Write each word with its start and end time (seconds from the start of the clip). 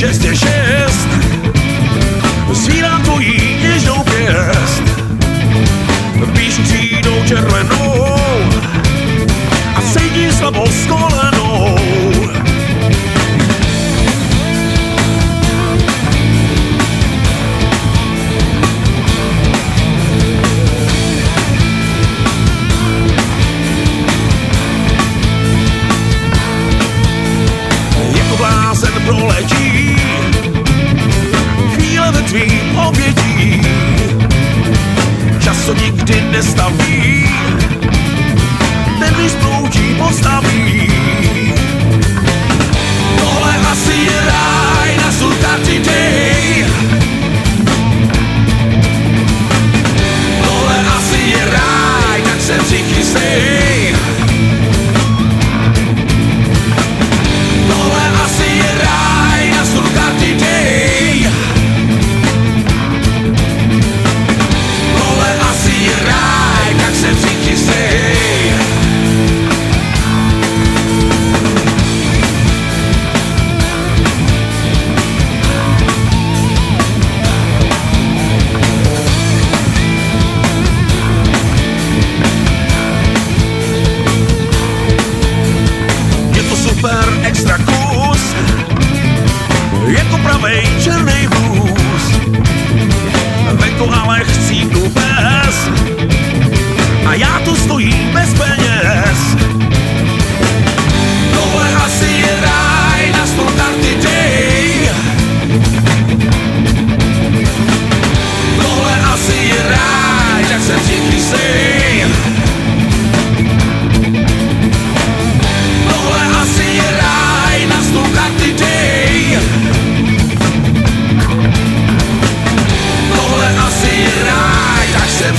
šest 0.00 0.24
je 0.24 0.36
šest. 0.36 1.08
Zírám 2.52 3.02
tvojí 3.02 3.56
něžnou 3.62 4.04
pěst. 4.04 4.82
Píšu 6.32 6.62
přijdou 6.62 7.24
červenou 7.24 7.79
pravej 90.30 90.62
černý 90.82 91.26
vůz. 91.26 92.04
Venku 93.52 93.90
ale 93.94 94.24
chcí 94.24 94.70
pes 94.94 95.70
a 97.06 97.14
já 97.14 97.40
tu 97.44 97.56
stojím 97.56 98.09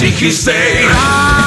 Dijiste. 0.00 0.52
¡Ah! 0.92 1.37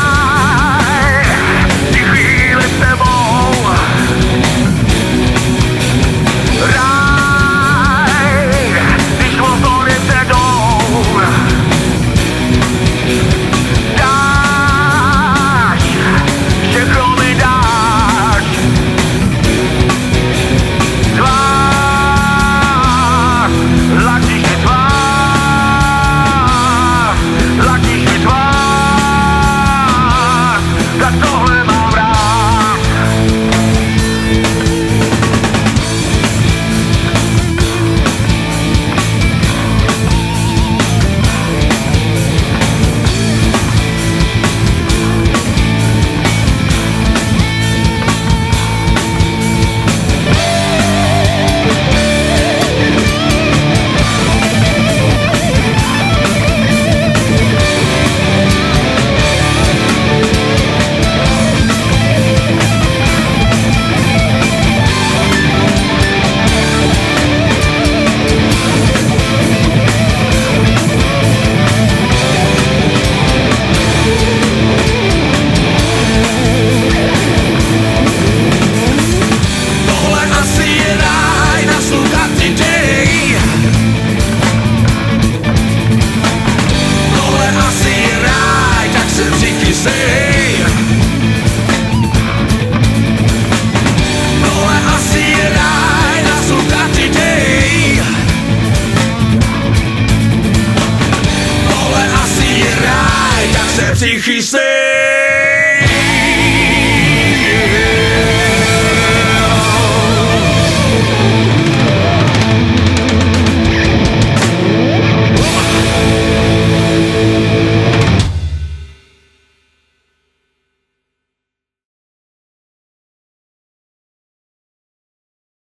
Pepsi, 103.92 104.18
he. 104.22 105.61